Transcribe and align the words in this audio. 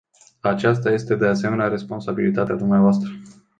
Aceasta 0.41 0.91
este, 0.91 1.15
de 1.15 1.27
asemenea, 1.27 1.67
responsabilitatea 1.67 2.55
dvs. 2.55 2.97